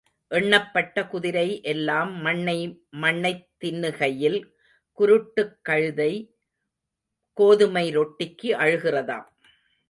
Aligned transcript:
எண்ணப்பட்ட 0.31 1.07
குதிரை 1.07 1.61
எல்லாம் 1.61 2.13
மண்ணை 2.21 2.55
மண்ணைத் 2.91 3.45
தின்னு 3.61 3.97
கையில் 3.97 4.39
குருட்டுக் 4.99 5.59
கழுதை 5.61 6.35
கோதுமை 7.37 7.85
ரொட்டிக்கு 7.97 8.49
அழுகிற 8.57 9.03
தாம். 9.03 9.27